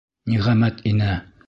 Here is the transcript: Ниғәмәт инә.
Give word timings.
Ниғәмәт 0.31 0.81
инә. 0.95 1.15